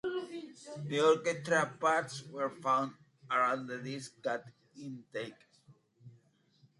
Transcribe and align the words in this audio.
Orchestra 0.99 1.75
parts 1.79 2.23
were 2.23 2.49
found 2.49 2.93
and 3.29 3.69
the 3.69 3.77
disc 3.77 4.13
was 4.15 4.23
cut 4.23 4.45
in 4.75 4.95
one 4.95 5.03
take. 5.13 5.45